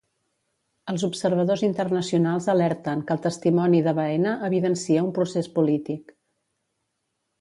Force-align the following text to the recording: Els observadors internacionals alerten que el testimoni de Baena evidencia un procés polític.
Els 0.93 1.03
observadors 1.07 1.63
internacionals 1.67 2.47
alerten 2.55 3.03
que 3.09 3.15
el 3.17 3.21
testimoni 3.27 3.83
de 3.89 3.93
Baena 4.01 4.33
evidencia 4.49 5.05
un 5.09 5.13
procés 5.19 5.51
polític. 5.59 6.17